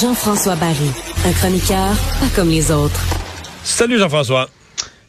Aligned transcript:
Jean-François 0.00 0.56
Barry, 0.56 0.90
un 1.24 1.32
chroniqueur 1.32 1.94
pas 2.18 2.26
comme 2.34 2.48
les 2.48 2.72
autres. 2.72 3.00
Salut 3.62 3.98
Jean-François. 3.98 4.48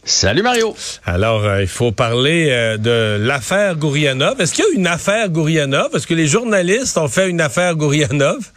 Salut 0.04 0.44
Mario. 0.44 0.76
Alors, 1.04 1.44
euh, 1.46 1.64
il 1.64 1.68
faut 1.68 1.92
parler 1.92 2.50
euh, 2.52 2.78
de 2.78 3.18
l'affaire 3.20 3.78
Gourianov. 3.78 4.40
Est-ce 4.40 4.54
qu'il 4.54 4.66
y 4.66 4.68
a 4.68 4.80
une 4.80 4.86
affaire 4.86 5.30
Gourianov? 5.30 5.96
Est-ce 5.96 6.06
que 6.06 6.14
les 6.14 6.28
journalistes 6.28 7.00
ont 7.00 7.08
fait 7.08 7.28
une 7.28 7.42
affaire 7.42 7.76
Gourianov? 7.76 8.52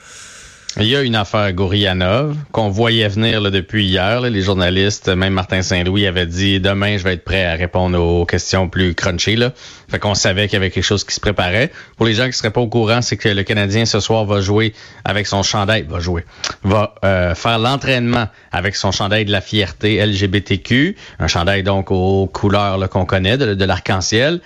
Il 0.77 0.87
y 0.87 0.95
a 0.95 1.03
une 1.03 1.16
affaire 1.16 1.53
Gourianov 1.55 2.37
qu'on 2.53 2.69
voyait 2.69 3.09
venir 3.09 3.41
là, 3.41 3.51
depuis 3.51 3.87
hier. 3.87 4.21
les 4.21 4.43
journalistes, 4.43 5.09
même 5.09 5.33
Martin 5.33 5.62
Saint-Louis 5.62 6.07
avait 6.07 6.27
dit 6.27 6.61
demain 6.61 6.98
je 6.98 7.05
vais 7.05 7.14
être 7.14 7.25
prêt 7.25 7.45
à 7.47 7.55
répondre 7.55 7.98
aux 7.98 8.27
questions 8.27 8.69
plus 8.69 8.95
crunchy. 8.95 9.34
Là. 9.34 9.52
Fait 9.91 9.98
qu'on 9.98 10.15
savait 10.15 10.47
qu'il 10.47 10.55
y 10.55 10.56
avait 10.56 10.70
quelque 10.70 10.84
chose 10.84 11.05
qui 11.05 11.15
se 11.15 11.20
préparait. 11.20 11.73
Pour 11.97 12.06
les 12.06 12.15
gens 12.15 12.27
qui 12.27 12.34
seraient 12.34 12.52
pas 12.52 12.61
au 12.61 12.69
courant, 12.69 13.02
c'est 13.02 13.16
que 13.16 13.28
le 13.28 13.42
Canadien 13.42 13.87
ce 13.87 13.98
soir 13.98 14.25
va 14.27 14.41
jouer 14.41 14.75
avec 15.05 15.27
son 15.27 15.42
chandail, 15.42 15.84
va 15.89 16.01
jouer, 16.01 16.25
va 16.62 16.95
euh, 17.05 17.34
faire 17.34 17.59
l'entraînement 17.59 18.28
avec 18.53 18.77
son 18.77 18.92
chandail 18.92 19.25
de 19.25 19.33
la 19.33 19.41
fierté 19.41 20.05
LGBTQ, 20.05 20.97
un 21.19 21.27
chandail 21.27 21.62
donc 21.62 21.91
aux 21.91 22.27
couleurs 22.27 22.89
qu'on 22.91 23.06
connaît 23.06 23.39
de 23.39 23.64
l'arc-en-ciel. 23.64 24.41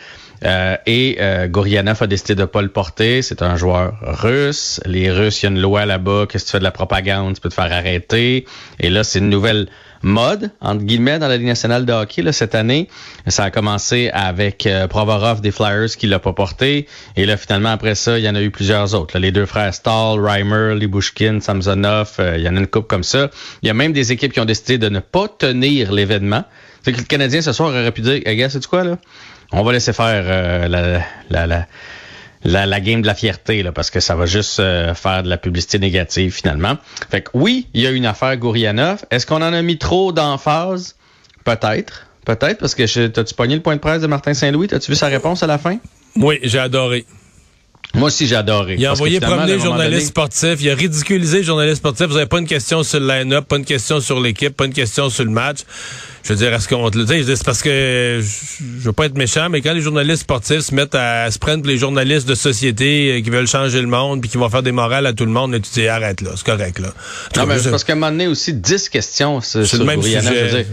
Euh, 0.44 0.76
et 0.86 1.18
euh, 1.20 1.46
Gourianov 1.46 2.02
a 2.02 2.06
décidé 2.06 2.34
de 2.34 2.44
pas 2.44 2.62
le 2.62 2.68
porter. 2.68 3.22
C'est 3.22 3.42
un 3.42 3.56
joueur 3.56 3.94
russe. 4.02 4.80
Les 4.86 5.10
Russes, 5.10 5.42
il 5.42 5.46
y 5.46 5.48
a 5.48 5.52
une 5.52 5.60
loi 5.60 5.86
là-bas 5.86 6.11
que 6.28 6.38
si 6.38 6.44
tu 6.46 6.52
fais 6.52 6.58
de 6.58 6.64
la 6.64 6.70
propagande, 6.70 7.34
tu 7.34 7.40
peux 7.40 7.48
te 7.48 7.54
faire 7.54 7.72
arrêter. 7.72 8.46
Et 8.80 8.90
là, 8.90 9.04
c'est 9.04 9.18
une 9.18 9.30
nouvelle 9.30 9.68
mode, 10.02 10.50
entre 10.60 10.82
guillemets, 10.82 11.18
dans 11.18 11.28
la 11.28 11.36
Ligue 11.36 11.46
nationale 11.46 11.84
de 11.84 11.92
hockey 11.92 12.22
là, 12.22 12.32
cette 12.32 12.54
année. 12.54 12.88
Ça 13.28 13.44
a 13.44 13.50
commencé 13.50 14.10
avec 14.12 14.66
euh, 14.66 14.88
Provorov 14.88 15.40
des 15.40 15.52
Flyers 15.52 15.96
qui 15.96 16.06
l'a 16.06 16.18
pas 16.18 16.32
porté. 16.32 16.86
Et 17.16 17.24
là, 17.24 17.36
finalement, 17.36 17.70
après 17.70 17.94
ça, 17.94 18.18
il 18.18 18.24
y 18.24 18.28
en 18.28 18.34
a 18.34 18.42
eu 18.42 18.50
plusieurs 18.50 18.94
autres. 18.94 19.18
Les 19.18 19.30
deux 19.30 19.46
frères 19.46 19.72
Stahl, 19.72 20.18
Reimer, 20.18 20.74
Libushkin, 20.74 21.40
Samsonov, 21.40 22.14
euh, 22.18 22.34
il 22.36 22.42
y 22.42 22.48
en 22.48 22.56
a 22.56 22.60
une 22.60 22.66
coupe 22.66 22.88
comme 22.88 23.04
ça. 23.04 23.30
Il 23.62 23.68
y 23.68 23.70
a 23.70 23.74
même 23.74 23.92
des 23.92 24.12
équipes 24.12 24.32
qui 24.32 24.40
ont 24.40 24.44
décidé 24.44 24.78
de 24.78 24.88
ne 24.88 25.00
pas 25.00 25.28
tenir 25.28 25.92
l'événement. 25.92 26.44
Fait 26.82 26.92
que 26.92 26.98
le 26.98 27.04
Canadien, 27.04 27.42
ce 27.42 27.52
soir, 27.52 27.70
aurait 27.70 27.92
pu 27.92 28.00
dire, 28.00 28.20
hey, 28.26 28.36
gars, 28.36 28.50
c'est 28.50 28.66
quoi, 28.66 28.82
là? 28.82 28.98
on 29.52 29.62
va 29.62 29.72
laisser 29.72 29.92
faire 29.92 30.24
euh, 30.26 30.68
la, 30.68 31.02
la, 31.30 31.46
la, 31.46 31.66
la, 32.44 32.80
game 32.80 33.02
de 33.02 33.06
la 33.06 33.14
fierté, 33.14 33.62
là, 33.62 33.72
parce 33.72 33.90
que 33.90 34.00
ça 34.00 34.16
va 34.16 34.26
juste 34.26 34.60
euh, 34.60 34.94
faire 34.94 35.22
de 35.22 35.28
la 35.28 35.36
publicité 35.36 35.78
négative 35.78 36.32
finalement. 36.32 36.76
Fait 37.10 37.22
que 37.22 37.30
oui, 37.34 37.68
il 37.74 37.82
y 37.82 37.86
a 37.86 37.90
une 37.90 38.06
affaire 38.06 38.36
Gourianov. 38.36 39.04
Est-ce 39.10 39.26
qu'on 39.26 39.36
en 39.36 39.52
a 39.52 39.62
mis 39.62 39.78
trop 39.78 40.12
d'emphase? 40.12 40.96
Peut-être. 41.44 42.06
Peut-être, 42.24 42.58
parce 42.58 42.74
que 42.74 43.06
t'as-tu 43.08 43.34
pogné 43.34 43.56
le 43.56 43.62
point 43.62 43.74
de 43.74 43.80
presse 43.80 44.00
de 44.00 44.06
Martin 44.06 44.32
Saint-Louis? 44.32 44.68
T'as-tu 44.68 44.92
vu 44.92 44.96
sa 44.96 45.08
réponse 45.08 45.42
à 45.42 45.48
la 45.48 45.58
fin? 45.58 45.78
Oui, 46.16 46.38
j'ai 46.42 46.58
adoré. 46.58 47.04
Moi 47.94 48.06
aussi, 48.06 48.26
j'ai 48.26 48.36
adoré. 48.36 48.76
Il 48.78 48.86
a 48.86 48.92
envoyé 48.92 49.20
promener 49.20 49.54
les 49.54 49.60
journalistes 49.60 50.08
sportifs. 50.08 50.60
Il 50.60 50.70
a 50.70 50.74
ridiculisé 50.74 51.38
les 51.38 51.44
journalistes 51.44 51.78
sportifs. 51.78 52.06
Vous 52.06 52.14
n'avez 52.14 52.26
pas 52.26 52.38
une 52.38 52.46
question 52.46 52.82
sur 52.82 53.00
le 53.00 53.06
line-up, 53.06 53.46
pas 53.46 53.56
une 53.56 53.64
question 53.64 54.00
sur 54.00 54.20
l'équipe, 54.20 54.56
pas 54.56 54.64
une 54.64 54.72
question 54.72 55.10
sur 55.10 55.24
le 55.24 55.30
match. 55.30 55.58
Je 56.22 56.32
veux 56.32 56.36
dire, 56.36 56.54
est-ce 56.54 56.68
qu'on 56.68 56.88
te 56.88 56.98
le 56.98 57.04
dit? 57.04 57.24
C'est 57.24 57.44
parce 57.44 57.62
que 57.62 58.20
je, 58.22 58.84
veux 58.86 58.92
pas 58.92 59.06
être 59.06 59.16
méchant, 59.16 59.48
mais 59.50 59.60
quand 59.60 59.72
les 59.72 59.80
journalistes 59.80 60.22
sportifs 60.22 60.60
se 60.60 60.74
mettent 60.74 60.94
à, 60.94 61.30
se 61.30 61.38
prendre 61.38 61.66
les 61.66 61.78
journalistes 61.78 62.28
de 62.28 62.36
société 62.36 63.18
euh, 63.18 63.22
qui 63.22 63.30
veulent 63.30 63.48
changer 63.48 63.80
le 63.80 63.88
monde 63.88 64.20
puis 64.20 64.30
qui 64.30 64.38
vont 64.38 64.48
faire 64.48 64.62
des 64.62 64.70
morales 64.70 65.06
à 65.06 65.12
tout 65.12 65.24
le 65.24 65.32
monde, 65.32 65.52
là, 65.52 65.58
tu 65.58 65.70
dis 65.72 65.88
arrête 65.88 66.20
là, 66.20 66.30
c'est 66.36 66.46
correct 66.46 66.78
là. 66.78 66.92
Non, 67.36 67.46
mais 67.46 67.56
parce 67.68 67.82
qu'à 67.82 67.94
un 67.94 67.96
moment 67.96 68.12
donné 68.12 68.28
aussi, 68.28 68.54
10 68.54 68.88
questions 68.88 69.40
sur, 69.40 69.60
le 69.60 69.84
même 69.84 70.02
sujet. 70.02 70.66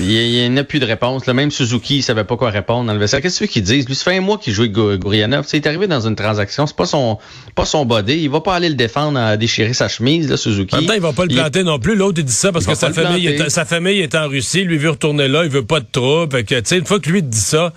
Il 0.00 0.52
n'y 0.52 0.58
a, 0.58 0.64
plus 0.64 0.78
de 0.78 0.84
réponse. 0.84 1.26
Le 1.26 1.34
même 1.34 1.50
Suzuki, 1.50 1.96
il 1.96 2.02
savait 2.02 2.24
pas 2.24 2.36
quoi 2.36 2.50
répondre 2.50 2.86
dans 2.86 2.92
le 2.92 2.98
vestiaire. 2.98 3.20
Qu'est-ce 3.20 3.44
qu'ils 3.44 3.62
disent? 3.62 3.86
Lui, 3.86 3.94
ça 3.94 4.10
fait 4.10 4.16
un 4.16 4.20
mois 4.20 4.38
qu'il 4.38 4.52
jouait 4.52 4.68
Gourianov. 4.68 5.46
Il 5.52 5.56
est 5.56 5.66
arrivé 5.66 5.86
dans 5.86 6.06
une 6.06 6.14
transaction. 6.14 6.66
C'est 6.66 6.76
pas 6.76 6.86
son, 6.86 7.18
pas 7.54 7.64
son 7.64 7.84
body. 7.84 8.14
Il 8.14 8.30
va 8.30 8.40
pas 8.40 8.54
aller 8.54 8.68
le 8.68 8.74
défendre 8.74 9.18
à 9.18 9.36
déchirer 9.36 9.72
sa 9.72 9.88
chemise, 9.88 10.30
là, 10.30 10.36
Suzuki. 10.36 10.74
En 10.74 10.78
même 10.78 10.86
temps, 10.86 10.94
il 10.94 11.00
va 11.00 11.12
pas 11.12 11.24
le 11.24 11.34
planter 11.34 11.64
non 11.64 11.78
plus. 11.78 11.96
L'autre, 11.96 12.18
il 12.18 12.24
dit 12.24 12.32
ça 12.32 12.52
parce 12.52 12.66
que 12.66 12.74
sa 12.74 12.92
famille, 12.92 13.26
est, 13.26 13.50
sa 13.50 13.64
famille 13.64 14.00
est 14.00 14.14
en 14.14 14.28
Russie. 14.28 14.64
Lui 14.64 14.78
veut 14.78 14.90
retourner 14.90 15.26
là. 15.26 15.44
Il 15.44 15.50
veut 15.50 15.64
pas 15.64 15.80
de 15.80 15.86
trouble. 15.90 16.44
que, 16.44 16.54
sais, 16.64 16.78
une 16.78 16.86
fois 16.86 17.00
que 17.00 17.10
lui 17.10 17.22
dit 17.22 17.38
ça, 17.38 17.72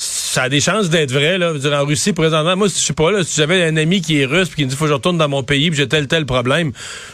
ça 0.00 0.44
a 0.44 0.48
des 0.48 0.60
chances 0.60 0.90
d'être 0.90 1.10
vrai 1.10 1.38
là. 1.38 1.52
en 1.52 1.84
Russie 1.84 2.12
présentement, 2.12 2.56
moi 2.56 2.68
je 2.68 2.74
sais 2.74 2.92
pas 2.92 3.10
là, 3.10 3.24
si 3.24 3.34
j'avais 3.34 3.64
un 3.64 3.76
ami 3.76 4.00
qui 4.00 4.20
est 4.20 4.26
russe 4.26 4.46
puis 4.46 4.58
qui 4.58 4.64
me 4.64 4.70
dit 4.70 4.76
faut 4.76 4.84
que 4.84 4.90
je 4.90 4.94
retourne 4.94 5.18
dans 5.18 5.28
mon 5.28 5.42
pays 5.42 5.70
puis 5.70 5.76
j'ai 5.76 5.88
tel 5.88 6.06
tel 6.06 6.24
problème, 6.24 6.70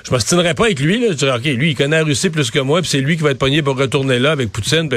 je 0.07 0.11
m'ostinerais 0.11 0.53
pas 0.53 0.65
avec 0.65 0.81
lui 0.81 1.01
là. 1.01 1.07
Je 1.13 1.15
dirais 1.15 1.35
ok, 1.39 1.45
lui 1.45 1.71
il 1.71 1.77
connaît 1.77 1.97
la 1.97 2.05
Russie 2.05 2.29
plus 2.29 2.51
que 2.51 2.59
moi 2.59 2.83
puis 2.83 2.91
c'est 2.91 3.01
lui 3.01 3.17
qui 3.17 3.23
va 3.23 3.31
être 3.31 3.39
pogné 3.39 3.63
pour 3.63 3.79
retourner 3.79 4.19
là 4.19 4.33
avec 4.33 4.53
Poutine. 4.53 4.91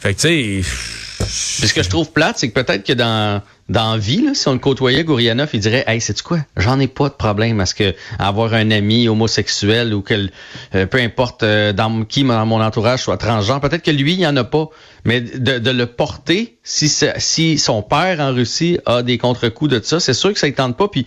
fait 0.00 0.14
que 0.14 0.20
tu 0.20 0.62
sais. 0.62 1.03
Ce 1.28 1.72
que 1.72 1.82
je 1.82 1.88
trouve 1.88 2.10
plate, 2.10 2.38
c'est 2.38 2.50
que 2.50 2.60
peut-être 2.60 2.84
que 2.84 2.92
dans 2.92 3.42
dans 3.70 3.96
vie, 3.96 4.20
là, 4.20 4.34
si 4.34 4.46
on 4.48 4.52
le 4.52 4.58
côtoyait, 4.58 5.04
Gourianov, 5.04 5.48
il 5.54 5.60
dirait 5.60 5.84
Hey, 5.86 6.00
c'est 6.00 6.20
quoi? 6.20 6.38
J'en 6.56 6.78
ai 6.80 6.86
pas 6.86 7.08
de 7.08 7.14
problème 7.14 7.60
à 7.60 7.66
ce 7.66 7.74
que 7.74 7.94
avoir 8.18 8.52
un 8.52 8.70
ami 8.70 9.08
homosexuel 9.08 9.94
ou 9.94 10.02
que 10.02 10.28
euh, 10.74 10.86
peu 10.86 10.98
importe 10.98 11.42
euh, 11.44 11.72
dans 11.72 12.04
qui 12.04 12.24
dans 12.24 12.44
mon 12.44 12.60
entourage 12.60 13.02
soit 13.02 13.16
transgenre, 13.16 13.60
peut-être 13.60 13.82
que 13.82 13.90
lui, 13.90 14.12
il 14.12 14.18
n'y 14.18 14.26
en 14.26 14.36
a 14.36 14.44
pas. 14.44 14.68
Mais 15.06 15.20
de, 15.20 15.58
de 15.58 15.70
le 15.70 15.86
porter, 15.86 16.58
si, 16.62 16.88
si 16.88 17.58
son 17.58 17.82
père 17.82 18.20
en 18.20 18.34
Russie 18.34 18.78
a 18.86 19.02
des 19.02 19.18
contre-coups 19.18 19.70
de 19.70 19.80
ça, 19.82 20.00
c'est 20.00 20.14
sûr 20.14 20.32
que 20.32 20.38
ça 20.38 20.46
ne 20.46 20.52
tente 20.52 20.76
pas. 20.76 20.88
Puis 20.88 21.06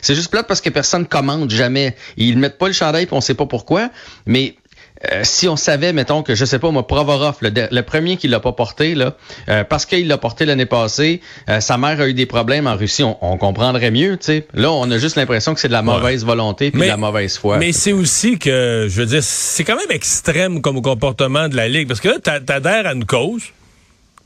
c'est 0.00 0.14
juste 0.14 0.30
plate 0.30 0.46
parce 0.46 0.60
que 0.60 0.70
personne 0.70 1.06
commande 1.06 1.50
jamais. 1.50 1.96
Ils 2.16 2.38
mettent 2.38 2.58
pas 2.58 2.66
le 2.66 2.74
chandail, 2.74 3.06
puis 3.06 3.14
on 3.16 3.20
sait 3.20 3.34
pas 3.34 3.46
pourquoi. 3.46 3.90
Mais 4.26 4.56
euh, 5.12 5.20
si 5.24 5.48
on 5.48 5.56
savait, 5.56 5.92
mettons 5.92 6.22
que 6.22 6.34
je 6.34 6.44
sais 6.44 6.58
pas 6.58 6.70
moi, 6.70 6.86
Provorov, 6.86 7.36
le, 7.40 7.80
premier 7.82 8.16
qui 8.16 8.28
l'a 8.28 8.40
pas 8.40 8.52
porté 8.52 8.94
là, 8.94 9.16
euh, 9.48 9.64
parce 9.64 9.86
qu'il 9.86 10.08
l'a 10.08 10.18
porté 10.18 10.44
l'année 10.44 10.66
passée, 10.66 11.20
euh, 11.48 11.60
sa 11.60 11.78
mère 11.78 12.00
a 12.00 12.08
eu 12.08 12.14
des 12.14 12.26
problèmes 12.26 12.66
en 12.66 12.76
Russie, 12.76 13.02
on, 13.02 13.36
comprendrait 13.38 13.90
mieux, 13.90 14.16
tu 14.16 14.26
sais. 14.26 14.46
Là, 14.54 14.72
on 14.72 14.90
a 14.90 14.98
juste 14.98 15.16
l'impression 15.16 15.54
que 15.54 15.60
c'est 15.60 15.68
de 15.68 15.72
la 15.72 15.82
mauvaise 15.82 16.24
volonté 16.24 16.70
puis 16.70 16.80
de 16.80 16.86
la 16.86 16.96
mauvaise 16.96 17.36
foi. 17.36 17.58
Mais 17.58 17.72
c'est 17.72 17.92
aussi 17.92 18.38
que, 18.38 18.86
je 18.88 19.00
veux 19.00 19.06
dire, 19.06 19.22
c'est 19.22 19.64
quand 19.64 19.76
même 19.76 19.90
extrême 19.90 20.60
comme 20.60 20.80
comportement 20.82 21.48
de 21.48 21.56
la 21.56 21.68
ligue, 21.68 21.88
parce 21.88 22.00
que 22.00 22.08
là, 22.08 22.40
t'adhères 22.40 22.86
à 22.86 22.92
une 22.92 23.04
cause, 23.04 23.42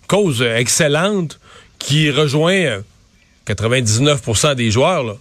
cause 0.06 0.43
excellente, 0.43 1.38
qui 1.78 2.11
rejoint 2.11 2.83
99% 3.47 4.55
des 4.55 4.71
joueurs 4.71 5.05
là. 5.05 5.15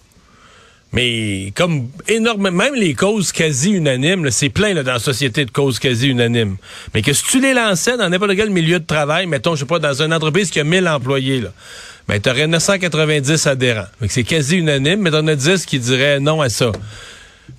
Mais 0.94 1.52
comme 1.56 1.90
énormément, 2.08 2.64
même 2.64 2.76
les 2.76 2.94
causes 2.94 3.32
quasi 3.32 3.72
unanimes, 3.72 4.32
c'est 4.32 4.50
plein 4.50 4.74
dans 4.74 4.84
la 4.84 5.00
société 5.00 5.46
de 5.46 5.52
causes 5.52 5.80
quasi 5.80 6.08
unanimes. 6.08 6.58
Mais 6.94 7.02
que 7.02 7.14
si 7.14 7.24
tu 7.24 7.42
les 7.42 7.54
lançais 7.54 7.98
dans 7.98 8.10
n'importe 8.10 8.36
quel 8.36 8.50
milieu 8.50 8.80
de 8.80 8.86
travail, 8.86 9.28
mettons, 9.28 9.56
je 9.56 9.62
sais 9.62 9.66
pas, 9.66 9.80
dans 9.80 10.02
une 10.02 10.14
entreprise 10.14 10.50
qui 10.50 10.60
a 10.60 10.64
1000 10.64 10.88
employés, 10.88 11.42
là, 11.42 11.50
ben, 12.08 12.22
tu 12.22 12.30
aurais 12.30 12.48
990 12.48 13.48
adhérents. 13.48 13.88
C'est 14.08 14.24
quasi 14.24 14.58
unanime, 14.58 15.02
mais 15.02 15.12
t'en 15.12 15.28
as 15.28 15.36
10 15.36 15.66
qui 15.66 15.78
diraient 15.78 16.22
non 16.22 16.42
à 16.42 16.50
ça. 16.50 16.72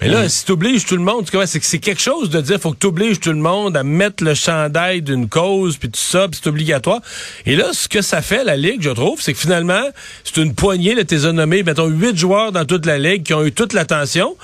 Mais 0.00 0.08
là, 0.08 0.28
si 0.28 0.44
tu 0.44 0.52
obliges 0.52 0.84
tout 0.84 0.96
le 0.96 1.02
monde, 1.02 1.26
c'est 1.46 1.60
que 1.60 1.66
c'est 1.66 1.78
quelque 1.78 2.00
chose 2.00 2.30
de 2.30 2.40
dire, 2.40 2.60
faut 2.60 2.72
que 2.72 2.78
tu 2.78 2.86
obliges 2.86 3.18
tout 3.18 3.32
le 3.32 3.38
monde 3.38 3.76
à 3.76 3.82
mettre 3.82 4.22
le 4.22 4.34
chandail 4.34 5.02
d'une 5.02 5.28
cause, 5.28 5.76
puis 5.76 5.88
tout 5.88 5.98
ça, 6.00 6.28
puis 6.28 6.38
c'est 6.42 6.48
obligatoire. 6.48 7.00
Et 7.46 7.56
là, 7.56 7.70
ce 7.72 7.88
que 7.88 8.00
ça 8.00 8.22
fait, 8.22 8.44
la 8.44 8.56
Ligue, 8.56 8.82
je 8.82 8.90
trouve, 8.90 9.20
c'est 9.20 9.32
que 9.32 9.38
finalement, 9.38 9.82
c'est 10.24 10.36
une 10.36 10.54
poignée, 10.54 10.94
de 10.94 11.02
tes 11.02 11.32
nommé, 11.32 11.62
mettons, 11.62 11.86
huit 11.86 12.16
joueurs 12.16 12.52
dans 12.52 12.64
toute 12.64 12.86
la 12.86 12.98
Ligue 12.98 13.24
qui 13.24 13.34
ont 13.34 13.44
eu 13.44 13.52
toute 13.52 13.72
l'attention. 13.72 14.36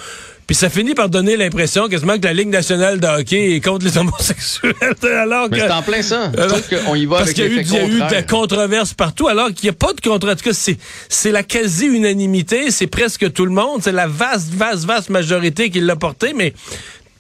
Puis 0.47 0.55
ça 0.55 0.69
finit 0.69 0.94
par 0.94 1.09
donner 1.09 1.37
l'impression 1.37 1.88
quasiment 1.88 2.19
que 2.19 2.25
la 2.25 2.32
Ligue 2.34 2.49
nationale 2.49 3.00
de 3.00 3.06
hockey 3.06 3.56
est 3.56 3.60
contre 3.65 3.87
les 3.87 3.97
homosexuels. 3.99 4.75
alors 5.03 5.49
que, 5.49 5.55
Mais 5.55 5.60
c'est 5.60 5.71
en 5.71 5.82
plein 5.82 6.03
ça. 6.03 6.31
qu'on 6.84 6.94
y 6.94 7.06
va 7.06 7.19
parce 7.19 7.32
qu'il 7.32 7.44
y 7.44 7.47
a 7.47 7.50
eu, 7.50 7.60
il 7.60 7.72
y 7.72 7.77
a 7.77 7.87
eu 7.87 7.94
de 7.94 8.12
la 8.12 8.22
controverse 8.22 8.93
partout, 8.94 9.28
alors 9.28 9.49
qu'il 9.49 9.65
n'y 9.65 9.71
a 9.71 9.72
pas 9.78 9.93
de 9.93 10.00
controverse. 10.00 10.41
En 10.41 10.43
tout 10.44 10.50
cas, 10.50 10.55
c'est, 10.55 10.77
c'est 11.09 11.31
la 11.32 11.43
quasi-unanimité, 11.43 12.71
c'est 12.71 12.87
presque 12.87 13.32
tout 13.32 13.47
le 13.47 13.53
monde, 13.53 13.81
c'est 13.82 13.93
la 13.93 14.06
vaste, 14.06 14.53
vaste, 14.53 14.84
vaste 14.84 15.09
majorité 15.10 15.71
qui 15.71 15.81
l'a 15.81 15.97
porté, 15.97 16.32
mais 16.34 16.53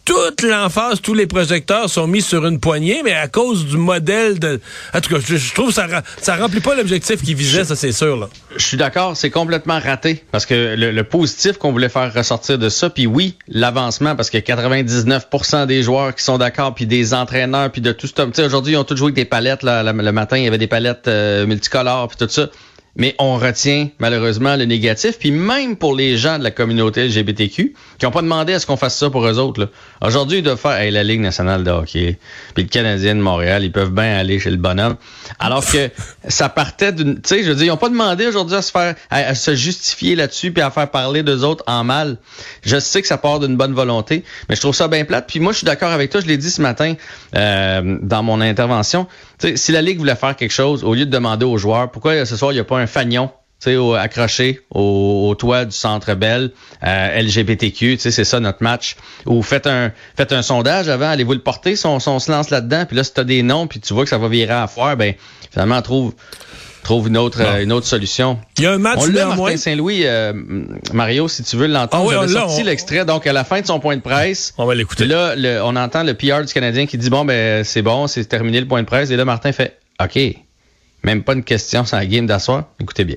toute 0.04 0.42
l'emphase, 0.42 1.00
tous 1.00 1.14
les 1.14 1.26
projecteurs 1.26 1.88
sont 1.88 2.06
mis 2.06 2.22
sur 2.22 2.46
une 2.46 2.60
poignée, 2.60 3.02
mais 3.02 3.14
à 3.14 3.28
cause 3.28 3.66
du 3.66 3.76
modèle 3.76 4.38
de... 4.38 4.60
En 4.92 5.00
tout 5.00 5.14
cas, 5.14 5.20
je, 5.26 5.54
trouve 5.54 5.68
que 5.68 5.74
ça, 5.74 5.86
ça 6.20 6.36
remplit 6.36 6.60
pas 6.60 6.74
l'objectif 6.74 7.22
qu'il 7.22 7.34
visait, 7.34 7.64
ça 7.64 7.76
c'est 7.76 7.92
sûr. 7.92 8.16
Là. 8.16 8.28
Je 8.56 8.64
suis 8.64 8.76
d'accord, 8.76 9.16
c'est 9.16 9.30
complètement 9.30 9.78
raté. 9.78 10.24
Parce 10.30 10.46
que 10.46 10.74
le, 10.76 11.04
positif 11.04 11.58
qu'on 11.58 11.72
voulait 11.72 11.88
faire 11.88 12.12
ressortir 12.12 12.58
de 12.58 12.68
ça, 12.68 12.90
puis 12.90 13.06
oui, 13.06 13.36
l'avancement, 13.48 14.16
parce 14.16 14.30
que 14.30 14.38
99% 14.38 15.66
des 15.66 15.82
joueurs 15.82 16.14
qui 16.14 16.22
sont 16.22 16.38
d'accord, 16.38 16.74
puis 16.74 16.86
des 16.86 17.14
entraîneurs, 17.14 17.70
puis 17.70 17.80
de 17.80 17.92
tout 17.92 18.06
ça. 18.06 18.26
Aujourd'hui, 18.44 18.74
ils 18.74 18.76
ont 18.76 18.84
tous 18.84 18.96
joué 18.96 19.06
avec 19.06 19.14
des 19.14 19.24
palettes. 19.24 19.62
Là, 19.62 19.82
le 19.82 20.12
matin, 20.12 20.36
il 20.36 20.44
y 20.44 20.48
avait 20.48 20.58
des 20.58 20.66
palettes 20.66 21.08
euh, 21.08 21.46
multicolores, 21.46 22.08
puis 22.08 22.18
tout 22.18 22.32
ça 22.32 22.48
mais 22.96 23.14
on 23.18 23.36
retient 23.36 23.88
malheureusement 23.98 24.56
le 24.56 24.64
négatif. 24.64 25.18
Puis 25.18 25.30
même 25.30 25.76
pour 25.76 25.94
les 25.94 26.16
gens 26.16 26.38
de 26.38 26.44
la 26.44 26.50
communauté 26.50 27.06
LGBTQ 27.08 27.74
qui 27.98 28.04
n'ont 28.04 28.12
pas 28.12 28.22
demandé 28.22 28.52
à 28.54 28.60
ce 28.60 28.66
qu'on 28.66 28.76
fasse 28.76 28.96
ça 28.96 29.10
pour 29.10 29.26
eux 29.26 29.38
autres. 29.38 29.70
Aujourd'hui, 30.00 30.38
ils 30.38 30.42
doivent 30.42 30.58
faire 30.58 30.90
la 30.90 31.02
Ligue 31.02 31.20
nationale 31.20 31.64
de 31.64 31.70
hockey, 31.70 32.18
puis 32.54 32.64
le 32.64 32.68
Canadien 32.68 33.14
de 33.14 33.20
Montréal, 33.20 33.64
ils 33.64 33.72
peuvent 33.72 33.92
bien 33.92 34.16
aller 34.16 34.38
chez 34.38 34.50
le 34.50 34.56
bonhomme. 34.56 34.96
Alors 35.38 35.64
que 35.64 35.90
ça 36.28 36.48
partait 36.48 36.92
d'une... 36.92 37.16
Tu 37.16 37.20
sais, 37.24 37.42
je 37.42 37.50
veux 37.50 37.54
dire, 37.56 37.64
ils 37.66 37.68
n'ont 37.68 37.76
pas 37.76 37.88
demandé 37.88 38.26
aujourd'hui 38.26 38.56
à 38.56 38.62
se 38.62 38.70
faire 38.70 38.94
à, 39.10 39.34
se 39.34 39.54
justifier 39.54 40.14
là-dessus 40.14 40.52
puis 40.52 40.62
à 40.62 40.70
faire 40.70 40.90
parler 40.90 41.22
d'eux 41.22 41.44
autres 41.44 41.64
en 41.66 41.84
mal. 41.84 42.18
Je 42.62 42.78
sais 42.78 43.02
que 43.02 43.08
ça 43.08 43.18
part 43.18 43.40
d'une 43.40 43.56
bonne 43.56 43.74
volonté, 43.74 44.24
mais 44.48 44.56
je 44.56 44.60
trouve 44.60 44.74
ça 44.74 44.88
bien 44.88 45.04
plate. 45.04 45.26
Puis 45.26 45.40
moi, 45.40 45.52
je 45.52 45.58
suis 45.58 45.64
d'accord 45.64 45.90
avec 45.90 46.10
toi, 46.10 46.20
je 46.20 46.26
l'ai 46.26 46.36
dit 46.36 46.50
ce 46.50 46.62
matin 46.62 46.94
euh, 47.36 47.98
dans 48.02 48.22
mon 48.22 48.40
intervention. 48.40 49.06
Si 49.56 49.72
la 49.72 49.82
Ligue 49.82 49.98
voulait 49.98 50.16
faire 50.16 50.36
quelque 50.36 50.52
chose, 50.52 50.84
au 50.84 50.94
lieu 50.94 51.06
de 51.06 51.10
demander 51.10 51.44
aux 51.44 51.58
joueurs, 51.58 51.90
pourquoi 51.90 52.24
ce 52.26 52.36
soir, 52.36 52.52
il 52.52 52.56
n'y 52.56 52.60
a 52.60 52.64
pas 52.64 52.78
un 52.78 52.86
fagnon 52.86 53.30
au, 53.72 53.94
accroché 53.94 54.60
au, 54.70 55.34
toit 55.38 55.64
du 55.64 55.72
Centre 55.72 56.14
Bell, 56.14 56.50
euh, 56.82 57.22
LGBTQ, 57.22 57.96
c'est 57.98 58.24
ça 58.24 58.40
notre 58.40 58.62
match. 58.62 58.96
Ou 59.26 59.42
faites 59.42 59.66
un 59.66 60.42
sondage 60.42 60.88
avant, 60.88 61.08
allez-vous 61.08 61.32
le 61.32 61.40
porter 61.40 61.76
si 61.76 61.86
on, 61.86 61.98
se 62.00 62.30
lance 62.30 62.50
là-dedans, 62.50 62.84
puis 62.86 62.96
là, 62.96 63.04
si 63.04 63.14
tu 63.14 63.20
as 63.20 63.24
des 63.24 63.42
noms, 63.42 63.66
puis 63.66 63.80
tu 63.80 63.94
vois 63.94 64.04
que 64.04 64.10
ça 64.10 64.18
va 64.18 64.28
virer 64.28 64.52
à 64.52 64.66
foire, 64.66 64.96
ben 64.96 65.14
finalement, 65.50 65.80
trouve 65.82 66.14
trouve 66.84 67.08
une 67.08 67.16
autre 67.16 67.40
une 67.60 67.72
autre 67.72 67.86
solution. 67.86 68.38
Il 68.58 68.64
y 68.64 68.66
a 68.66 68.72
un 68.72 68.78
match 68.78 69.00
on 69.00 69.06
l'a, 69.06 69.26
Martin 69.26 69.56
Saint-Louis, 69.56 70.02
euh, 70.04 70.32
Mario, 70.92 71.26
si 71.26 71.42
tu 71.42 71.56
veux 71.56 71.66
l'entendre. 71.66 72.08
Ah 72.10 72.26
J'avais 72.26 72.32
sorti 72.32 72.62
l'extrait, 72.62 73.04
donc 73.04 73.26
à 73.26 73.32
la 73.32 73.42
fin 73.42 73.60
de 73.60 73.66
son 73.66 73.80
point 73.80 73.96
de 73.96 74.02
presse. 74.02 74.54
On 74.56 74.66
va 74.66 74.74
l'écouter. 74.74 75.06
Là, 75.06 75.34
on 75.64 75.74
entend 75.74 76.04
le 76.04 76.14
PR 76.14 76.44
du 76.44 76.52
Canadien 76.52 76.86
qui 76.86 76.96
dit 76.98 77.10
bon 77.10 77.24
ben 77.24 77.64
c'est 77.64 77.82
bon, 77.82 78.06
c'est 78.06 78.24
terminé 78.26 78.60
le 78.60 78.68
point 78.68 78.82
de 78.82 78.86
presse. 78.86 79.10
Et 79.10 79.16
là, 79.16 79.24
Martin 79.24 79.52
fait 79.52 79.78
OK. 80.00 80.18
Même 81.02 81.22
pas 81.22 81.34
une 81.34 81.44
question 81.44 81.84
sur 81.84 81.96
la 81.96 82.06
game 82.06 82.26
d'asseoir. 82.26 82.64
Écoutez 82.80 83.04
bien. 83.04 83.16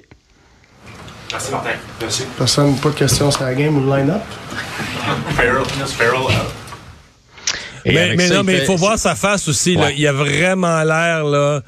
Merci 1.31 1.51
Martin. 1.51 1.69
Merci. 2.01 2.23
Personne, 2.37 2.75
pas 2.77 2.89
de 2.89 2.95
questions 2.95 3.31
sur 3.31 3.43
la 3.43 3.53
game 3.53 3.77
ou 3.77 3.89
le 3.89 3.97
line-up? 3.97 4.21
Farrell, 5.35 5.63
Farrell 5.85 6.21
out. 6.21 6.31
Mais, 7.85 8.15
mais 8.15 8.29
non, 8.29 8.43
mais 8.43 8.59
il 8.59 8.65
faut 8.65 8.75
voir 8.75 8.97
sa 8.97 9.15
face 9.15 9.47
aussi. 9.47 9.75
Là. 9.75 9.91
Il 9.91 10.05
a 10.05 10.11
vraiment 10.11 10.83
l'air 10.83 11.23
là 11.23 11.61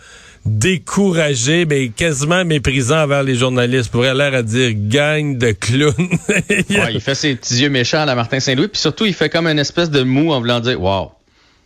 découragé, 0.46 1.66
mais 1.66 1.90
quasiment 1.90 2.46
méprisant 2.46 3.04
envers 3.04 3.24
les 3.24 3.36
journalistes. 3.36 3.92
Pourrait 3.92 4.14
l'air 4.14 4.34
à 4.34 4.44
dire 4.44 4.72
gang 4.74 5.38
de 5.38 5.52
clowns. 5.52 5.94
ouais, 6.50 6.94
il 6.94 7.02
fait 7.02 7.16
ses 7.16 7.36
petits 7.36 7.62
yeux 7.62 7.70
méchants 7.70 8.02
à 8.02 8.06
la 8.06 8.16
Martin 8.16 8.40
Saint-Louis, 8.40 8.68
puis 8.68 8.82
surtout 8.82 9.06
il 9.06 9.14
fait 9.14 9.30
comme 9.30 9.48
une 9.48 9.60
espèce 9.60 9.90
de 9.90 10.04
mou 10.04 10.32
en 10.32 10.40
voulant 10.40 10.60
dire 10.60 10.82
wow. 10.82 11.12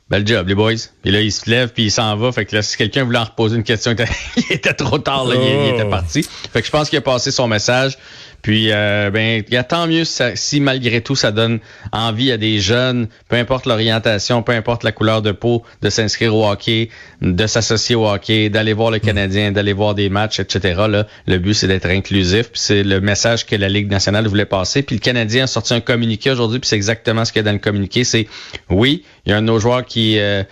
Bel 0.10 0.28
job, 0.28 0.48
les 0.48 0.56
boys. 0.56 0.74
Puis 1.02 1.12
là, 1.12 1.22
il 1.22 1.32
se 1.32 1.50
lève, 1.50 1.70
puis 1.70 1.86
il 1.86 1.92
s'en 1.92 2.16
va. 2.18 2.32
Fait 2.32 2.46
que 2.46 2.56
là, 2.56 2.62
si 2.62 2.78
quelqu'un 2.78 3.04
voulait 3.04 3.20
en 3.20 3.24
reposer 3.24 3.56
une 3.56 3.64
question, 3.64 3.96
il 4.38 4.56
était 4.56 4.74
trop 4.74 5.00
tard, 5.00 5.26
là, 5.26 5.36
il, 5.36 5.74
était 5.74 5.84
oh. 5.86 5.90
parti. 5.90 6.24
Fait 6.24 6.60
que 6.60 6.66
je 6.66 6.72
pense 6.72 6.90
qu'il 6.90 7.00
a 7.00 7.02
passé 7.02 7.32
son 7.32 7.48
message. 7.48 7.98
Puis, 8.44 8.74
euh, 8.74 9.10
ben, 9.10 9.42
il 9.48 9.54
y 9.54 9.58
a 9.58 9.64
tant 9.64 9.88
mieux 9.88 10.04
si 10.04 10.60
malgré 10.60 11.00
tout 11.00 11.16
ça 11.16 11.32
donne 11.32 11.60
envie 11.94 12.30
à 12.30 12.38
des 12.38 12.60
jeunes, 12.60 13.08
peu 13.30 13.38
importe 13.38 13.66
l'orientation, 13.66 14.44
peu 14.44 14.52
importe 14.52 14.84
la 14.84 14.92
couleur 14.92 15.22
de 15.22 15.32
peau, 15.32 15.64
de 15.82 15.90
s'inscrire 15.90 16.36
au 16.36 16.46
hockey, 16.46 16.90
de 17.22 17.48
s'associer 17.48 17.96
au 17.96 18.06
hockey, 18.06 18.50
d'aller 18.50 18.74
voir 18.74 18.92
le 18.92 19.00
Canadien, 19.00 19.54
d'aller 19.54 19.72
voir 19.72 19.96
des 19.96 20.10
matchs, 20.10 20.42
etc. 20.42 20.76
Là, 20.90 21.08
le 21.26 21.38
but 21.38 21.54
c'est 21.54 21.70
d'être 21.70 21.86
inclusif. 21.86 22.52
Puis 22.52 22.60
c'est 22.60 22.84
le 22.84 23.00
message 23.00 23.46
que 23.46 23.56
la 23.56 23.70
Ligue 23.70 23.90
nationale 23.90 24.28
voulait 24.28 24.46
passer. 24.46 24.84
Puis 24.84 24.98
le 24.98 25.02
Canadien 25.02 25.46
a 25.46 25.48
sorti 25.48 25.74
un 25.74 25.80
communiqué 25.80 26.30
aujourd'hui. 26.30 26.60
Puis 26.60 26.68
c'est 26.68 26.76
exactement 26.76 27.24
ce 27.24 27.32
qu'il 27.32 27.40
y 27.40 27.44
a 27.44 27.46
dans 27.46 27.54
le 27.54 27.60
communiqué. 27.60 28.04
C'est 28.04 28.28
oui, 28.70 29.06
il 29.26 29.32
y 29.32 29.34
a 29.34 29.38
un 29.38 29.42
de 29.42 29.48
nos 29.48 29.60
joueurs 29.60 29.86
qui 29.86 30.20
euh, 30.20 30.44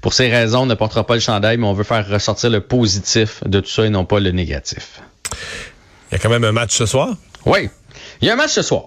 pour 0.00 0.14
ces 0.14 0.28
raisons, 0.28 0.66
ne 0.66 0.74
portera 0.74 1.06
pas 1.06 1.14
le 1.14 1.20
chandail, 1.20 1.58
mais 1.58 1.66
on 1.66 1.74
veut 1.74 1.84
faire 1.84 2.08
ressortir 2.08 2.50
le 2.50 2.60
positif 2.60 3.42
de 3.44 3.60
tout 3.60 3.68
ça 3.68 3.84
et 3.84 3.90
non 3.90 4.04
pas 4.04 4.20
le 4.20 4.30
négatif. 4.30 5.00
Il 6.10 6.14
y 6.14 6.16
a 6.16 6.18
quand 6.18 6.30
même 6.30 6.44
un 6.44 6.52
match 6.52 6.76
ce 6.76 6.86
soir? 6.86 7.14
Oui. 7.44 7.68
Il 8.20 8.28
y 8.28 8.30
a 8.30 8.34
un 8.34 8.36
match 8.36 8.52
ce 8.52 8.62
soir. 8.62 8.86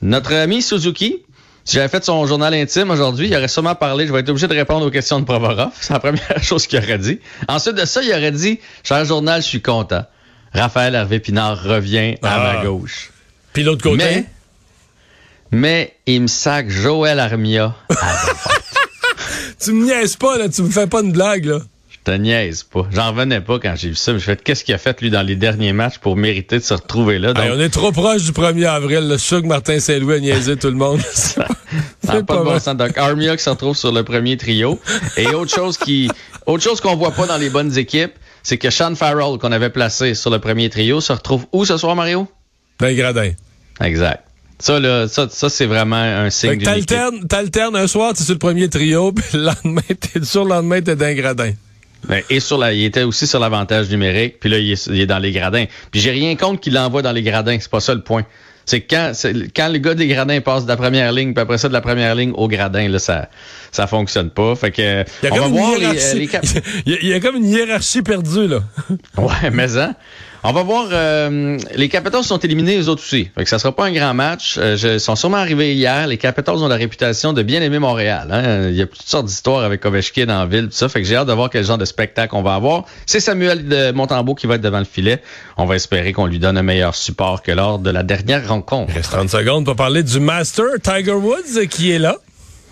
Notre 0.00 0.32
ami 0.34 0.62
Suzuki, 0.62 1.22
si 1.64 1.76
j'avais 1.76 1.88
fait 1.88 2.04
son 2.04 2.26
journal 2.26 2.54
intime 2.54 2.90
aujourd'hui, 2.90 3.28
il 3.28 3.36
aurait 3.36 3.48
sûrement 3.48 3.74
parlé, 3.74 4.06
je 4.06 4.12
vais 4.12 4.20
être 4.20 4.28
obligé 4.28 4.46
de 4.46 4.54
répondre 4.54 4.86
aux 4.86 4.90
questions 4.90 5.20
de 5.20 5.24
Provorov. 5.24 5.72
C'est 5.80 5.92
la 5.92 6.00
première 6.00 6.42
chose 6.42 6.66
qu'il 6.66 6.78
aurait 6.78 6.98
dit. 6.98 7.20
Ensuite 7.48 7.74
de 7.74 7.84
ça, 7.84 8.02
il 8.02 8.10
aurait 8.10 8.32
dit, 8.32 8.60
cher 8.84 9.04
journal, 9.04 9.42
je 9.42 9.46
suis 9.48 9.62
content. 9.62 10.04
Raphaël 10.54 10.94
Hervé 10.94 11.18
Pinard 11.18 11.62
revient 11.62 12.16
à 12.22 12.38
ma 12.38 12.60
ah. 12.60 12.64
gauche. 12.64 13.10
Puis 13.52 13.64
l'autre 13.64 13.82
côté? 13.82 13.96
Mais, 13.96 14.24
mais 15.50 15.96
il 16.06 16.22
me 16.22 16.26
sac 16.26 16.68
Joël 16.68 17.18
Armia 17.18 17.74
à 17.90 17.94
Tu 19.62 19.72
me 19.72 19.84
niaises 19.84 20.16
pas, 20.16 20.38
là. 20.38 20.48
Tu 20.48 20.62
me 20.62 20.70
fais 20.70 20.86
pas 20.86 21.02
une 21.02 21.12
blague, 21.12 21.44
là 21.44 21.60
te 22.04 22.10
niaise 22.10 22.64
pas. 22.64 22.86
J'en 22.90 23.10
revenais 23.10 23.40
pas 23.40 23.58
quand 23.58 23.74
j'ai 23.76 23.90
vu 23.90 23.94
ça. 23.94 24.12
Je 24.12 24.14
me 24.14 24.18
suis 24.18 24.26
fait, 24.26 24.42
qu'est-ce 24.42 24.64
qu'il 24.64 24.74
a 24.74 24.78
fait, 24.78 25.00
lui, 25.00 25.10
dans 25.10 25.22
les 25.22 25.36
derniers 25.36 25.72
matchs 25.72 25.98
pour 25.98 26.16
mériter 26.16 26.58
de 26.58 26.64
se 26.64 26.74
retrouver 26.74 27.18
là? 27.18 27.32
on 27.36 27.60
est 27.60 27.68
trop 27.68 27.92
proche 27.92 28.24
du 28.24 28.32
1er 28.32 28.66
avril. 28.66 29.08
Le 29.08 29.18
sûr 29.18 29.42
que 29.42 29.46
Martin 29.46 29.78
Saint-Louis 29.78 30.16
a 30.16 30.20
niaisé 30.20 30.56
tout 30.56 30.68
le 30.68 30.74
monde. 30.74 31.00
ça 31.12 31.44
pas, 32.02 32.22
pas 32.22 32.36
de 32.38 32.44
bon 32.44 32.58
sens. 32.58 32.76
Donc, 32.76 32.96
Armia 32.98 33.36
qui 33.36 33.42
se 33.42 33.50
retrouve 33.50 33.76
sur 33.76 33.92
le 33.92 34.02
premier 34.02 34.36
trio. 34.36 34.80
Et 35.16 35.28
autre 35.28 35.54
chose 35.54 35.78
qui, 35.78 36.10
autre 36.46 36.62
chose 36.62 36.80
qu'on 36.80 36.96
voit 36.96 37.12
pas 37.12 37.26
dans 37.26 37.38
les 37.38 37.50
bonnes 37.50 37.76
équipes, 37.78 38.14
c'est 38.42 38.58
que 38.58 38.70
Sean 38.70 38.94
Farrell, 38.96 39.38
qu'on 39.38 39.52
avait 39.52 39.70
placé 39.70 40.14
sur 40.14 40.30
le 40.30 40.40
premier 40.40 40.68
trio, 40.70 41.00
se 41.00 41.12
retrouve 41.12 41.46
où 41.52 41.64
ce 41.64 41.76
soir, 41.76 41.94
Mario? 41.94 42.26
Dans 42.80 42.86
les 42.86 42.96
gradins. 42.96 43.32
Exact. 43.80 44.24
Ça, 44.62 44.78
là, 44.78 45.08
ça, 45.08 45.26
ça 45.28 45.50
c'est 45.50 45.66
vraiment 45.66 45.96
un 45.96 46.30
signe 46.30 46.62
T'alternes, 46.62 47.26
t'alternes 47.26 47.74
un 47.74 47.88
soir, 47.88 48.12
tu 48.14 48.22
es 48.22 48.24
sur 48.24 48.34
le 48.34 48.38
premier 48.38 48.68
trio, 48.68 49.10
puis 49.16 49.24
le 49.32 49.46
lendemain, 49.46 49.82
t'es 49.98 50.24
sur 50.24 50.44
le 50.44 50.50
lendemain, 50.50 50.80
t'es 50.80 50.94
dans 50.94 51.06
les 51.06 51.16
gradins. 51.16 51.52
Ben, 52.06 52.22
et 52.30 52.38
sur 52.38 52.58
la, 52.58 52.72
il 52.72 52.84
était 52.84 53.02
aussi 53.02 53.26
sur 53.26 53.40
l'avantage 53.40 53.90
numérique, 53.90 54.38
puis 54.38 54.48
là, 54.48 54.58
il 54.58 54.70
est, 54.70 55.06
dans 55.06 55.18
les 55.18 55.32
gradins. 55.32 55.64
Puis 55.90 56.00
j'ai 56.00 56.12
rien 56.12 56.36
contre 56.36 56.60
qu'il 56.60 56.74
l'envoie 56.74 57.02
dans 57.02 57.10
les 57.10 57.22
gradins, 57.22 57.56
c'est 57.60 57.70
pas 57.70 57.80
ça 57.80 57.92
le 57.92 58.02
point. 58.02 58.24
C'est 58.66 58.82
quand, 58.82 59.12
quand 59.54 59.68
le 59.68 59.78
gars 59.78 59.94
des 59.94 60.06
gradins 60.06 60.40
passe 60.40 60.64
de 60.64 60.68
la 60.68 60.76
première 60.76 61.12
ligne, 61.12 61.34
puis 61.34 61.42
après 61.42 61.58
ça 61.58 61.68
de 61.68 61.72
la 61.72 61.80
première 61.80 62.14
ligne 62.14 62.32
au 62.34 62.48
gradin, 62.48 62.88
là, 62.88 62.98
ça, 62.98 63.28
ça 63.70 63.86
fonctionne 63.86 64.30
pas. 64.30 64.54
Fait 64.54 64.70
que, 64.70 65.04
il 65.22 65.28
y 65.28 65.28
a 65.28 65.34
on 65.34 65.40
va 65.40 65.48
voir 65.48 65.78
les, 65.78 66.28
il, 66.86 67.08
y 67.08 67.14
a, 67.14 67.20
comme 67.20 67.36
une 67.36 67.46
hiérarchie 67.46 68.02
perdue, 68.02 68.46
là. 68.46 68.60
ouais, 69.18 69.50
mais 69.52 69.76
hein. 69.76 69.94
On 70.44 70.52
va 70.52 70.64
voir. 70.64 70.88
Euh, 70.90 71.56
les 71.76 71.88
Capitals 71.88 72.24
sont 72.24 72.38
éliminés, 72.38 72.76
eux 72.76 72.88
autres 72.88 73.02
aussi. 73.02 73.30
Fait 73.32 73.44
que 73.44 73.48
ça 73.48 73.60
sera 73.60 73.70
pas 73.70 73.86
un 73.86 73.92
grand 73.92 74.12
match. 74.12 74.56
Euh, 74.58 74.76
ils 74.76 74.98
sont 74.98 75.14
sûrement 75.14 75.36
arrivés 75.36 75.72
hier. 75.74 76.08
Les 76.08 76.18
Capitals 76.18 76.56
ont 76.56 76.66
la 76.66 76.74
réputation 76.74 77.32
de 77.32 77.44
bien 77.44 77.62
aimer 77.62 77.78
Montréal. 77.78 78.28
Hein. 78.32 78.68
Il 78.68 78.74
y 78.74 78.82
a 78.82 78.86
toutes 78.86 79.02
sortes 79.02 79.26
d'histoires 79.26 79.62
avec 79.62 79.84
Ovechkin 79.84 80.28
en 80.30 80.46
ville, 80.46 80.64
tout 80.64 80.72
ça. 80.72 80.88
Fait 80.88 81.00
que 81.00 81.06
j'ai 81.06 81.14
hâte 81.14 81.28
de 81.28 81.32
voir 81.32 81.48
quel 81.48 81.64
genre 81.64 81.78
de 81.78 81.84
spectacle 81.84 82.34
on 82.34 82.42
va 82.42 82.56
avoir. 82.56 82.86
C'est 83.06 83.20
Samuel 83.20 83.68
de 83.68 83.92
Montembeau 83.92 84.34
qui 84.34 84.48
va 84.48 84.56
être 84.56 84.62
devant 84.62 84.80
le 84.80 84.84
filet. 84.84 85.22
On 85.56 85.64
va 85.64 85.76
espérer 85.76 86.12
qu'on 86.12 86.26
lui 86.26 86.40
donne 86.40 86.58
un 86.58 86.62
meilleur 86.62 86.96
support 86.96 87.42
que 87.42 87.52
lors 87.52 87.78
de 87.78 87.90
la 87.90 88.02
dernière 88.02 88.48
rencontre. 88.48 88.61
Il 88.88 88.94
reste 88.94 89.10
30 89.10 89.30
secondes 89.30 89.64
pour 89.64 89.76
parler 89.76 90.02
du 90.02 90.20
Master 90.20 90.66
Tiger 90.82 91.12
Woods 91.12 91.66
qui 91.68 91.90
est 91.90 91.98
là. 91.98 92.16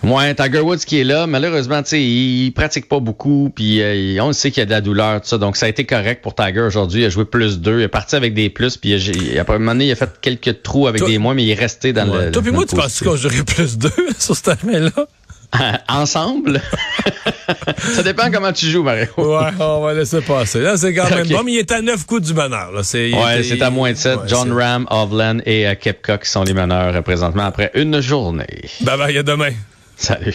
Ouais, 0.03 0.35
Tiger 0.35 0.61
Woods 0.61 0.79
qui 0.79 1.01
est 1.01 1.05
là, 1.05 1.27
malheureusement, 1.27 1.83
tu 1.83 1.91
sais, 1.91 2.03
il 2.03 2.53
pratique 2.53 2.89
pas 2.89 3.01
beaucoup, 3.01 3.53
puis 3.55 3.83
euh, 3.83 4.23
on 4.23 4.33
sait 4.33 4.51
qu'il 4.51 4.61
y 4.61 4.63
a 4.63 4.67
de 4.67 4.71
la 4.71 4.81
douleur, 4.81 5.21
tout 5.21 5.29
ça, 5.29 5.37
donc 5.37 5.57
ça 5.57 5.67
a 5.67 5.69
été 5.69 5.85
correct 5.85 6.23
pour 6.23 6.35
Tiger 6.35 6.61
aujourd'hui. 6.61 7.03
Il 7.03 7.05
a 7.05 7.11
joué 7.11 7.27
plus 7.27 7.59
2, 7.61 7.81
il 7.81 7.83
est 7.83 7.89
parti 7.89 8.17
avec 8.17 8.33
des 8.33 8.49
plus, 8.49 8.79
puis 8.79 8.93
il 8.93 9.39
a, 9.39 9.43
à 9.43 9.45
un 9.47 9.59
moment 9.59 9.73
donné, 9.73 9.89
il 9.89 9.93
a 9.93 9.97
fait 9.97 10.11
quelques 10.23 10.63
trous 10.63 10.87
avec 10.87 11.05
des 11.05 11.19
moins, 11.19 11.35
mais 11.35 11.45
il 11.45 11.51
est 11.51 11.55
resté 11.55 11.93
dans 11.93 12.07
le. 12.07 12.31
Toi 12.31 12.41
puis 12.41 12.51
moi, 12.51 12.65
tu 12.67 12.77
penses 12.77 13.01
qu'on 13.01 13.17
jouerait 13.17 13.45
plus 13.45 13.77
2 13.77 13.91
sur 14.19 14.35
cette 14.35 14.49
année-là? 14.49 15.07
Ensemble? 15.89 16.63
ça 17.79 18.03
dépend 18.03 18.31
comment 18.31 18.53
tu 18.53 18.67
joues, 18.67 18.83
Mario. 18.83 19.07
ouais, 19.17 19.51
on 19.59 19.81
va 19.81 19.95
laisser 19.95 20.21
passer. 20.21 20.61
Là, 20.61 20.77
c'est 20.77 20.95
quand 20.95 21.11
même 21.11 21.27
bon, 21.29 21.43
mais 21.45 21.53
il 21.53 21.59
est 21.59 21.73
à 21.73 21.83
9 21.83 22.07
coups 22.07 22.29
du 22.29 22.35
meneur. 22.35 22.73
Là. 22.73 22.83
C'est, 22.83 23.13
ouais, 23.13 23.43
c'est 23.43 23.61
à 23.63 23.71
moins 23.71 23.93
de 23.93 23.97
7. 23.97 24.21
John 24.27 24.53
Ram, 24.53 24.87
Ovland 24.91 25.41
et 25.47 25.71
uh, 25.71 25.77
Kepka 25.77 26.19
qui 26.19 26.29
sont 26.29 26.45
les 26.45 26.55
meneurs 26.55 27.03
présentement 27.03 27.45
après 27.45 27.71
une 27.75 28.01
journée. 28.01 28.63
Bye 28.81 28.99
bye, 28.99 29.19
à 29.19 29.23
demain. 29.23 29.53
Salut. 29.97 30.35